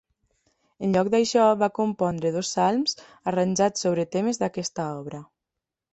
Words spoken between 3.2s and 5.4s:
arranjats sobre temes d'aquesta obra.